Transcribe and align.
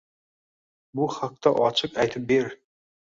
bu 1.01 1.07
haqda 1.17 1.53
ochiq 1.69 2.01
aytib 2.05 2.27
ber. 2.33 2.51